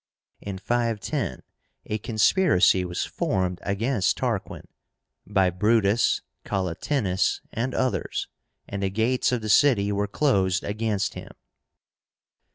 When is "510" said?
0.57-1.43